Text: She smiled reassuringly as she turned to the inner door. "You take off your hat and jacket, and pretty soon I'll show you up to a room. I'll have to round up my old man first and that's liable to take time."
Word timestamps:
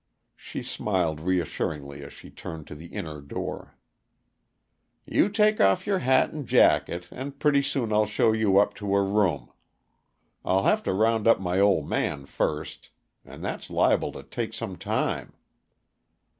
She 0.35 0.63
smiled 0.63 1.19
reassuringly 1.19 2.03
as 2.03 2.11
she 2.11 2.31
turned 2.31 2.65
to 2.65 2.73
the 2.73 2.87
inner 2.87 3.21
door. 3.21 3.77
"You 5.05 5.29
take 5.29 5.61
off 5.61 5.85
your 5.85 5.99
hat 5.99 6.31
and 6.33 6.47
jacket, 6.47 7.07
and 7.11 7.37
pretty 7.37 7.61
soon 7.61 7.93
I'll 7.93 8.07
show 8.07 8.31
you 8.31 8.57
up 8.57 8.73
to 8.77 8.95
a 8.95 9.03
room. 9.03 9.51
I'll 10.43 10.63
have 10.63 10.81
to 10.85 10.93
round 10.93 11.27
up 11.27 11.39
my 11.39 11.59
old 11.59 11.87
man 11.87 12.25
first 12.25 12.89
and 13.23 13.43
that's 13.45 13.69
liable 13.69 14.11
to 14.13 14.23
take 14.23 14.53
time." 14.53 15.33